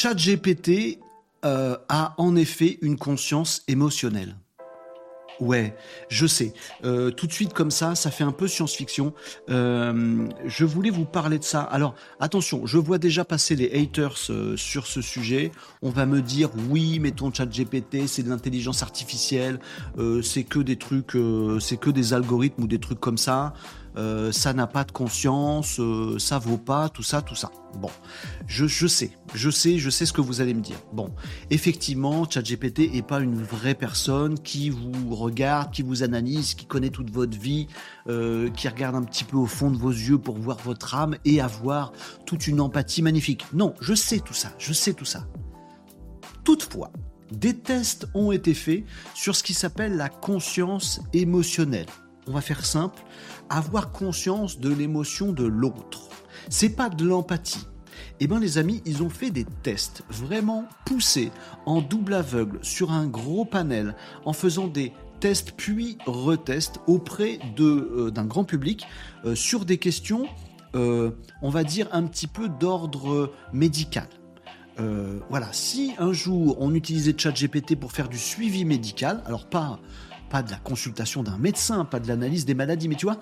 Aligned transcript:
ChatGPT 0.00 1.00
euh, 1.44 1.76
a 1.88 2.14
en 2.18 2.36
effet 2.36 2.78
une 2.82 2.96
conscience 2.96 3.64
émotionnelle. 3.66 4.36
Ouais, 5.40 5.76
je 6.08 6.24
sais. 6.26 6.52
Euh, 6.84 7.10
tout 7.10 7.26
de 7.26 7.32
suite 7.32 7.52
comme 7.52 7.72
ça, 7.72 7.96
ça 7.96 8.12
fait 8.12 8.22
un 8.22 8.30
peu 8.30 8.46
science-fiction. 8.46 9.12
Euh, 9.50 10.28
je 10.46 10.64
voulais 10.64 10.90
vous 10.90 11.04
parler 11.04 11.40
de 11.40 11.44
ça. 11.44 11.62
Alors 11.62 11.96
attention, 12.20 12.64
je 12.64 12.78
vois 12.78 12.98
déjà 12.98 13.24
passer 13.24 13.56
les 13.56 13.72
haters 13.76 14.16
sur 14.56 14.86
ce 14.86 15.02
sujet. 15.02 15.50
On 15.82 15.90
va 15.90 16.06
me 16.06 16.22
dire 16.22 16.50
oui, 16.70 17.00
mais 17.00 17.10
ton 17.10 17.32
chat 17.32 17.46
GPT, 17.46 18.06
c'est 18.06 18.22
de 18.22 18.30
l'intelligence 18.30 18.84
artificielle, 18.84 19.58
c'est 20.22 20.44
que 20.44 20.60
des 20.60 20.76
trucs, 20.76 21.16
c'est 21.60 21.76
que 21.76 21.90
des 21.90 22.14
algorithmes 22.14 22.62
ou 22.62 22.68
des 22.68 22.78
trucs 22.78 23.00
comme 23.00 23.18
ça. 23.18 23.52
Euh, 23.98 24.30
ça 24.30 24.52
n'a 24.52 24.68
pas 24.68 24.84
de 24.84 24.92
conscience, 24.92 25.80
euh, 25.80 26.20
ça 26.20 26.38
vaut 26.38 26.56
pas, 26.56 26.88
tout 26.88 27.02
ça, 27.02 27.20
tout 27.20 27.34
ça. 27.34 27.50
Bon, 27.80 27.90
je, 28.46 28.86
sais, 28.86 29.10
je 29.34 29.50
sais, 29.50 29.78
je 29.78 29.90
sais 29.90 30.06
ce 30.06 30.12
que 30.12 30.20
vous 30.20 30.40
allez 30.40 30.54
me 30.54 30.60
dire. 30.60 30.76
Bon, 30.92 31.10
effectivement, 31.50 32.28
ChatGPT 32.28 32.94
est 32.94 33.06
pas 33.06 33.18
une 33.18 33.42
vraie 33.42 33.74
personne 33.74 34.38
qui 34.38 34.70
vous 34.70 35.16
regarde, 35.16 35.72
qui 35.72 35.82
vous 35.82 36.04
analyse, 36.04 36.54
qui 36.54 36.64
connaît 36.64 36.90
toute 36.90 37.10
votre 37.10 37.36
vie, 37.36 37.66
euh, 38.08 38.50
qui 38.50 38.68
regarde 38.68 38.94
un 38.94 39.02
petit 39.02 39.24
peu 39.24 39.36
au 39.36 39.46
fond 39.46 39.70
de 39.70 39.76
vos 39.76 39.90
yeux 39.90 40.18
pour 40.18 40.38
voir 40.38 40.58
votre 40.58 40.94
âme 40.94 41.16
et 41.24 41.40
avoir 41.40 41.92
toute 42.24 42.46
une 42.46 42.60
empathie 42.60 43.02
magnifique. 43.02 43.46
Non, 43.52 43.74
je 43.80 43.94
sais 43.94 44.20
tout 44.20 44.34
ça, 44.34 44.52
je 44.58 44.72
sais 44.72 44.92
tout 44.92 45.04
ça. 45.04 45.26
Toutefois, 46.44 46.92
des 47.32 47.54
tests 47.54 48.06
ont 48.14 48.30
été 48.30 48.54
faits 48.54 48.84
sur 49.14 49.34
ce 49.34 49.42
qui 49.42 49.54
s'appelle 49.54 49.96
la 49.96 50.08
conscience 50.08 51.00
émotionnelle. 51.12 51.86
On 52.28 52.32
va 52.32 52.42
faire 52.42 52.64
simple, 52.66 53.02
avoir 53.48 53.90
conscience 53.90 54.58
de 54.58 54.68
l'émotion 54.68 55.32
de 55.32 55.44
l'autre. 55.44 56.08
C'est 56.50 56.68
pas 56.68 56.90
de 56.90 57.04
l'empathie. 57.04 57.66
Eh 58.20 58.26
bien 58.26 58.38
les 58.38 58.58
amis, 58.58 58.82
ils 58.84 59.02
ont 59.02 59.08
fait 59.08 59.30
des 59.30 59.46
tests 59.62 60.02
vraiment 60.10 60.66
poussés 60.84 61.30
en 61.64 61.80
double 61.80 62.12
aveugle 62.12 62.58
sur 62.62 62.92
un 62.92 63.06
gros 63.06 63.46
panel 63.46 63.94
en 64.26 64.34
faisant 64.34 64.66
des 64.66 64.92
tests 65.20 65.52
puis 65.52 65.96
retests 66.06 66.80
auprès 66.86 67.38
euh, 67.58 68.10
d'un 68.10 68.24
grand 68.24 68.44
public 68.44 68.86
euh, 69.24 69.34
sur 69.34 69.64
des 69.64 69.78
questions, 69.78 70.26
euh, 70.74 71.12
on 71.42 71.48
va 71.48 71.64
dire, 71.64 71.88
un 71.92 72.04
petit 72.04 72.26
peu 72.26 72.48
d'ordre 72.48 73.32
médical. 73.52 74.06
Voilà, 75.28 75.48
si 75.50 75.94
un 75.98 76.12
jour 76.12 76.56
on 76.60 76.72
utilisait 76.72 77.12
ChatGPT 77.18 77.74
pour 77.74 77.90
faire 77.90 78.08
du 78.08 78.16
suivi 78.16 78.64
médical, 78.64 79.24
alors 79.26 79.48
pas 79.48 79.80
pas 80.28 80.42
de 80.42 80.50
la 80.50 80.58
consultation 80.58 81.22
d'un 81.22 81.38
médecin, 81.38 81.84
pas 81.84 82.00
de 82.00 82.08
l'analyse 82.08 82.44
des 82.44 82.54
maladies, 82.54 82.88
mais 82.88 82.94
tu 82.94 83.06
vois, 83.06 83.18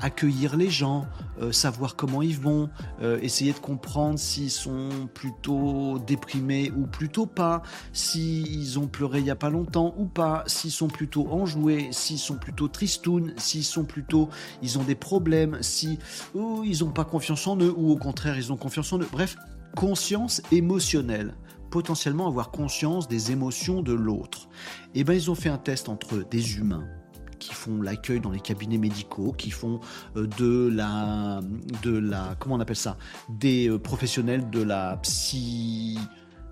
accueillir 0.00 0.56
les 0.56 0.70
gens, 0.70 1.06
euh, 1.40 1.52
savoir 1.52 1.96
comment 1.96 2.22
ils 2.22 2.38
vont, 2.38 2.70
euh, 3.02 3.18
essayer 3.22 3.52
de 3.52 3.58
comprendre 3.58 4.18
s'ils 4.18 4.50
sont 4.50 5.08
plutôt 5.12 5.98
déprimés 6.06 6.72
ou 6.76 6.86
plutôt 6.86 7.26
pas, 7.26 7.62
s'ils 7.92 8.78
ont 8.78 8.86
pleuré 8.86 9.20
il 9.20 9.26
y 9.26 9.30
a 9.30 9.36
pas 9.36 9.50
longtemps 9.50 9.94
ou 9.98 10.06
pas, 10.06 10.44
s'ils 10.46 10.70
sont 10.70 10.88
plutôt 10.88 11.28
enjoués, 11.30 11.88
s'ils 11.92 12.18
sont 12.18 12.36
plutôt 12.36 12.68
tristounes, 12.68 13.32
s'ils 13.36 13.64
sont 13.64 13.84
plutôt, 13.84 14.28
ils 14.62 14.78
ont 14.78 14.84
des 14.84 14.94
problèmes, 14.94 15.58
si 15.60 15.98
oh, 16.34 16.62
ils 16.64 16.84
ont 16.84 16.90
pas 16.90 17.04
confiance 17.04 17.46
en 17.46 17.56
eux 17.56 17.72
ou 17.76 17.90
au 17.90 17.96
contraire 17.96 18.36
ils 18.36 18.52
ont 18.52 18.56
confiance 18.56 18.92
en 18.92 18.98
eux. 18.98 19.08
Bref, 19.12 19.36
conscience 19.76 20.42
émotionnelle 20.52 21.34
potentiellement 21.70 22.26
avoir 22.26 22.50
conscience 22.50 23.08
des 23.08 23.32
émotions 23.32 23.82
de 23.82 23.92
l'autre. 23.92 24.48
Et 24.94 25.04
ben 25.04 25.14
ils 25.14 25.30
ont 25.30 25.34
fait 25.34 25.48
un 25.48 25.58
test 25.58 25.88
entre 25.88 26.28
des 26.28 26.58
humains 26.58 26.86
qui 27.38 27.54
font 27.54 27.80
l'accueil 27.82 28.20
dans 28.20 28.30
les 28.30 28.40
cabinets 28.40 28.78
médicaux, 28.78 29.32
qui 29.32 29.50
font 29.50 29.80
euh, 30.16 30.26
de 30.38 30.68
la 30.68 31.40
de 31.82 31.96
la 31.96 32.36
comment 32.38 32.56
on 32.56 32.60
appelle 32.60 32.76
ça, 32.76 32.96
des 33.28 33.68
euh, 33.68 33.78
professionnels 33.78 34.50
de 34.50 34.62
la 34.62 34.98
psy 35.02 35.98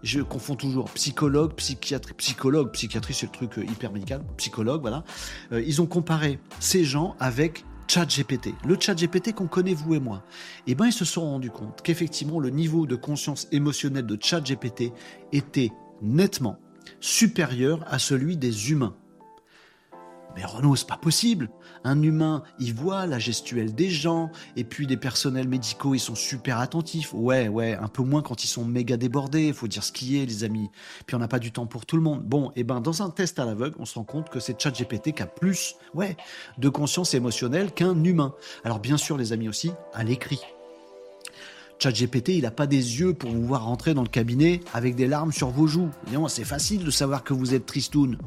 je 0.04 0.20
confonds 0.20 0.54
toujours 0.54 0.84
psychologue, 0.92 1.54
psychiatrie, 1.54 2.14
psychologue, 2.14 2.70
psychiatrie 2.70 3.14
c'est 3.14 3.26
le 3.26 3.32
truc 3.32 3.58
euh, 3.58 3.64
hyper 3.64 3.92
médical, 3.92 4.22
psychologue, 4.36 4.80
voilà. 4.80 5.04
Ils 5.50 5.82
ont 5.82 5.86
comparé 5.86 6.38
ces 6.60 6.84
gens 6.84 7.16
avec 7.18 7.64
ChatGPT, 7.88 8.54
le 8.66 8.76
ChatGPT 8.78 9.32
qu'on 9.32 9.46
connaît 9.46 9.72
vous 9.72 9.94
et 9.94 10.00
moi, 10.00 10.22
eh 10.66 10.74
ben 10.74 10.86
ils 10.86 10.92
se 10.92 11.06
sont 11.06 11.22
rendus 11.22 11.50
compte 11.50 11.80
qu'effectivement 11.82 12.38
le 12.38 12.50
niveau 12.50 12.86
de 12.86 12.96
conscience 12.96 13.48
émotionnelle 13.50 14.04
de 14.04 14.18
ChatGPT 14.20 14.92
était 15.32 15.70
nettement 16.02 16.58
supérieur 17.00 17.84
à 17.86 17.98
celui 17.98 18.36
des 18.36 18.70
humains. 18.70 18.94
Mais 20.36 20.44
Renaud, 20.44 20.76
c'est 20.76 20.86
pas 20.86 20.96
possible. 20.96 21.48
Un 21.84 22.02
humain, 22.02 22.42
il 22.58 22.74
voit 22.74 23.06
la 23.06 23.18
gestuelle 23.18 23.74
des 23.74 23.90
gens, 23.90 24.30
et 24.56 24.64
puis 24.64 24.86
les 24.86 24.96
personnels 24.96 25.48
médicaux, 25.48 25.94
ils 25.94 26.00
sont 26.00 26.14
super 26.14 26.58
attentifs. 26.58 27.12
Ouais, 27.14 27.48
ouais, 27.48 27.74
un 27.74 27.88
peu 27.88 28.02
moins 28.02 28.22
quand 28.22 28.44
ils 28.44 28.48
sont 28.48 28.64
méga 28.64 28.96
débordés, 28.96 29.52
faut 29.52 29.68
dire 29.68 29.82
ce 29.82 29.92
qui 29.92 30.20
est, 30.20 30.26
les 30.26 30.44
amis. 30.44 30.70
Puis 31.06 31.16
on 31.16 31.18
n'a 31.18 31.28
pas 31.28 31.38
du 31.38 31.52
temps 31.52 31.66
pour 31.66 31.86
tout 31.86 31.96
le 31.96 32.02
monde. 32.02 32.22
Bon, 32.22 32.52
et 32.56 32.64
ben 32.64 32.80
dans 32.80 33.02
un 33.02 33.10
test 33.10 33.38
à 33.38 33.44
l'aveugle, 33.44 33.76
on 33.78 33.84
se 33.84 33.94
rend 33.94 34.04
compte 34.04 34.28
que 34.28 34.40
c'est 34.40 34.60
ChatGPT 34.60 35.12
qui 35.12 35.22
a 35.22 35.26
plus, 35.26 35.76
ouais, 35.94 36.16
de 36.58 36.68
conscience 36.68 37.14
émotionnelle 37.14 37.72
qu'un 37.72 38.02
humain. 38.04 38.34
Alors 38.64 38.80
bien 38.80 38.96
sûr, 38.96 39.16
les 39.16 39.32
amis 39.32 39.48
aussi, 39.48 39.72
à 39.94 40.04
l'écrit. 40.04 40.40
ChatGPT, 41.78 42.30
il 42.30 42.42
n'a 42.42 42.50
pas 42.50 42.66
des 42.66 43.00
yeux 43.00 43.14
pour 43.14 43.30
vous 43.30 43.46
voir 43.46 43.64
rentrer 43.64 43.94
dans 43.94 44.02
le 44.02 44.08
cabinet 44.08 44.60
avec 44.74 44.96
des 44.96 45.06
larmes 45.06 45.32
sur 45.32 45.50
vos 45.50 45.66
joues. 45.66 45.90
Évidemment, 46.04 46.28
C'est 46.28 46.44
facile 46.44 46.84
de 46.84 46.90
savoir 46.90 47.22
que 47.22 47.32
vous 47.32 47.54
êtes 47.54 47.66
tristoun. 47.66 48.18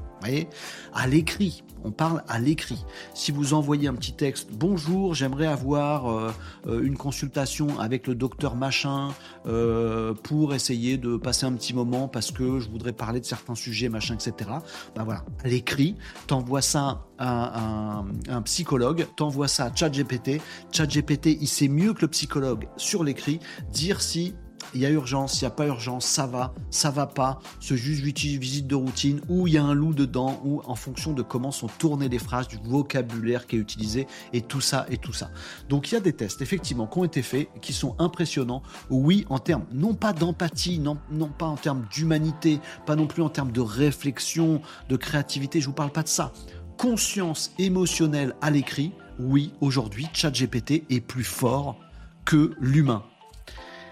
À 0.93 1.07
l'écrit. 1.07 1.63
On 1.83 1.91
parle 1.91 2.23
à 2.27 2.37
l'écrit. 2.37 2.85
Si 3.15 3.31
vous 3.31 3.53
envoyez 3.53 3.87
un 3.87 3.95
petit 3.95 4.13
texte, 4.13 4.49
bonjour, 4.51 5.15
j'aimerais 5.15 5.47
avoir 5.47 6.11
euh, 6.11 6.31
euh, 6.67 6.83
une 6.83 6.95
consultation 6.95 7.79
avec 7.79 8.05
le 8.05 8.13
docteur 8.13 8.55
machin 8.55 9.09
euh, 9.47 10.13
pour 10.13 10.53
essayer 10.53 10.97
de 10.97 11.17
passer 11.17 11.47
un 11.47 11.53
petit 11.53 11.73
moment 11.73 12.07
parce 12.07 12.31
que 12.31 12.59
je 12.59 12.69
voudrais 12.69 12.93
parler 12.93 13.19
de 13.19 13.25
certains 13.25 13.55
sujets, 13.55 13.89
machin, 13.89 14.13
etc. 14.13 14.51
Ben 14.95 15.03
voilà, 15.03 15.25
l'écrit, 15.43 15.95
t'envoies 16.27 16.61
ça 16.61 17.07
à 17.17 17.59
un, 17.59 18.05
un 18.29 18.41
psychologue, 18.43 19.07
t'envoies 19.15 19.47
ça 19.47 19.65
à 19.65 19.75
ChatGPT. 19.75 20.39
ChatGPT, 20.71 21.37
il 21.41 21.47
sait 21.47 21.67
mieux 21.67 21.93
que 21.93 22.01
le 22.01 22.09
psychologue 22.09 22.67
sur 22.77 23.03
l'écrit 23.03 23.39
dire 23.71 24.01
si 24.01 24.35
il 24.73 24.81
y 24.81 24.85
a 24.85 24.89
urgence, 24.89 25.41
il 25.41 25.43
n'y 25.43 25.47
a 25.47 25.51
pas 25.51 25.67
urgence, 25.67 26.05
ça 26.05 26.27
va, 26.27 26.53
ça 26.69 26.91
va 26.91 27.07
pas, 27.07 27.39
c'est 27.59 27.77
juste 27.77 28.01
visite 28.01 28.67
de 28.67 28.75
routine, 28.75 29.21
ou 29.29 29.47
il 29.47 29.53
y 29.53 29.57
a 29.57 29.63
un 29.63 29.73
loup 29.73 29.93
dedans, 29.93 30.41
ou 30.43 30.61
en 30.65 30.75
fonction 30.75 31.13
de 31.13 31.21
comment 31.21 31.51
sont 31.51 31.67
tournées 31.67 32.09
les 32.09 32.19
phrases, 32.19 32.47
du 32.47 32.57
vocabulaire 32.63 33.47
qui 33.47 33.55
est 33.55 33.59
utilisé, 33.59 34.07
et 34.33 34.41
tout 34.41 34.61
ça, 34.61 34.85
et 34.89 34.97
tout 34.97 35.13
ça. 35.13 35.29
Donc 35.69 35.91
il 35.91 35.95
y 35.95 35.97
a 35.97 36.01
des 36.01 36.13
tests, 36.13 36.41
effectivement, 36.41 36.87
qui 36.87 36.99
ont 36.99 37.03
été 37.03 37.21
faits, 37.21 37.49
qui 37.61 37.73
sont 37.73 37.95
impressionnants, 37.99 38.63
oui, 38.89 39.25
en 39.29 39.39
termes, 39.39 39.65
non 39.73 39.93
pas 39.93 40.13
d'empathie, 40.13 40.79
non, 40.79 40.97
non 41.11 41.29
pas 41.29 41.47
en 41.47 41.57
termes 41.57 41.85
d'humanité, 41.91 42.59
pas 42.85 42.95
non 42.95 43.07
plus 43.07 43.21
en 43.21 43.29
termes 43.29 43.51
de 43.51 43.61
réflexion, 43.61 44.61
de 44.89 44.95
créativité, 44.95 45.61
je 45.61 45.67
vous 45.67 45.73
parle 45.73 45.91
pas 45.91 46.03
de 46.03 46.07
ça. 46.07 46.31
Conscience 46.77 47.53
émotionnelle 47.59 48.35
à 48.41 48.49
l'écrit, 48.49 48.91
oui, 49.19 49.53
aujourd'hui, 49.61 50.07
ChatGPT 50.13 50.83
est 50.89 51.01
plus 51.01 51.23
fort 51.23 51.77
que 52.25 52.53
l'humain 52.59 53.03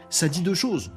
ça 0.09 0.27
dit 0.27 0.41
deux 0.41 0.53
choses. 0.53 0.91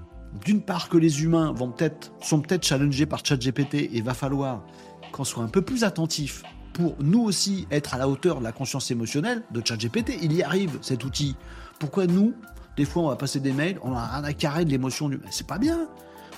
D'une 0.45 0.63
part 0.63 0.89
que 0.89 0.97
les 0.97 1.23
humains 1.23 1.53
vont 1.53 1.71
peut-être, 1.71 2.13
sont 2.23 2.41
peut-être 2.41 2.65
challengés 2.65 3.07
par 3.07 3.25
ChatGPT 3.25 3.91
et 3.93 4.01
va 4.01 4.15
falloir 4.15 4.65
qu'on 5.13 5.25
soit 5.25 5.45
un 5.45 5.49
peu 5.49 5.63
plus 5.63 5.85
attentif 5.85 6.43
pour 6.73 6.97
nous 7.01 7.21
aussi 7.21 7.67
être 7.71 7.95
à 7.95 7.99
la 7.99 8.09
hauteur 8.09 8.39
de 8.39 8.45
la 8.45 8.53
conscience 8.53 8.91
émotionnelle 8.91 9.43
de 9.51 9.63
ChatGPT. 9.65 10.19
Il 10.23 10.33
y 10.33 10.43
arrive 10.43 10.79
cet 10.81 11.05
outil. 11.05 11.37
Pourquoi 11.79 12.07
nous, 12.07 12.35
des 12.77 12.87
fois 12.87 13.03
on 13.03 13.09
va 13.09 13.17
passer 13.17 13.41
des 13.41 13.53
mails, 13.53 13.79
on 13.83 13.93
a 13.93 14.07
rien 14.07 14.25
à 14.25 14.33
carrer 14.33 14.65
de 14.65 14.71
l'émotion 14.71 15.09
du... 15.09 15.21
C'est 15.31 15.47
pas 15.47 15.59
bien. 15.59 15.89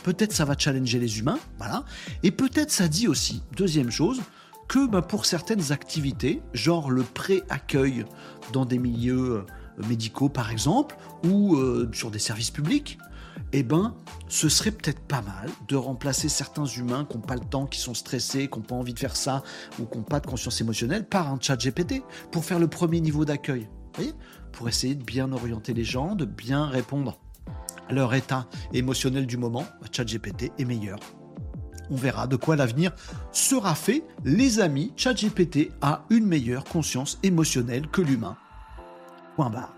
Peut-être 0.02 0.32
ça 0.32 0.44
va 0.44 0.54
challenger 0.58 0.98
les 0.98 1.18
humains, 1.20 1.38
voilà. 1.58 1.84
Et 2.22 2.30
peut-être 2.30 2.70
ça 2.70 2.88
dit 2.88 3.08
aussi, 3.08 3.42
deuxième 3.56 3.90
chose, 3.90 4.20
que 4.68 4.86
bah, 4.86 5.02
pour 5.02 5.24
certaines 5.24 5.72
activités, 5.72 6.42
genre 6.52 6.90
le 6.90 7.02
pré-accueil 7.02 8.04
dans 8.52 8.66
des 8.66 8.78
milieux 8.78 9.44
médicaux 9.88 10.28
par 10.28 10.50
exemple, 10.50 10.96
ou 11.24 11.56
euh, 11.56 11.90
sur 11.92 12.10
des 12.10 12.18
services 12.18 12.50
publics, 12.50 12.98
eh 13.52 13.62
ben, 13.62 13.94
ce 14.28 14.48
serait 14.48 14.70
peut-être 14.70 15.00
pas 15.00 15.22
mal 15.22 15.48
de 15.68 15.76
remplacer 15.76 16.28
certains 16.28 16.66
humains 16.66 17.06
qui 17.08 17.16
n'ont 17.16 17.22
pas 17.22 17.34
le 17.34 17.40
temps, 17.40 17.66
qui 17.66 17.78
sont 17.78 17.94
stressés, 17.94 18.48
qui 18.48 18.58
n'ont 18.58 18.64
pas 18.64 18.74
envie 18.74 18.94
de 18.94 18.98
faire 18.98 19.16
ça, 19.16 19.42
ou 19.78 19.86
qui 19.86 19.98
n'ont 19.98 20.04
pas 20.04 20.20
de 20.20 20.26
conscience 20.26 20.60
émotionnelle, 20.60 21.06
par 21.06 21.32
un 21.32 21.38
chat 21.40 21.56
GPT, 21.56 22.02
pour 22.30 22.44
faire 22.44 22.58
le 22.58 22.68
premier 22.68 23.00
niveau 23.00 23.24
d'accueil. 23.24 23.68
Pour 24.52 24.68
essayer 24.68 24.94
de 24.94 25.04
bien 25.04 25.30
orienter 25.32 25.72
les 25.72 25.84
gens, 25.84 26.16
de 26.16 26.24
bien 26.24 26.66
répondre 26.66 27.18
à 27.88 27.92
leur 27.92 28.14
état 28.14 28.46
émotionnel 28.72 29.26
du 29.26 29.36
moment, 29.36 29.64
chat 29.92 30.04
GPT 30.04 30.50
est 30.58 30.64
meilleur. 30.64 30.98
On 31.90 31.96
verra 31.96 32.26
de 32.26 32.36
quoi 32.36 32.56
l'avenir 32.56 32.92
sera 33.30 33.74
fait. 33.74 34.04
Les 34.24 34.60
amis, 34.60 34.92
ChatGPT 34.96 35.70
a 35.82 36.04
une 36.10 36.26
meilleure 36.26 36.64
conscience 36.64 37.18
émotionnelle 37.22 37.88
que 37.88 38.00
l'humain. 38.00 38.36
Point 39.36 39.50
barre. 39.50 39.74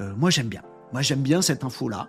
Euh, 0.00 0.14
moi 0.16 0.30
j'aime 0.30 0.48
bien. 0.48 0.62
Moi 0.92 1.02
j'aime 1.02 1.22
bien 1.22 1.42
cette 1.42 1.64
info-là. 1.64 2.08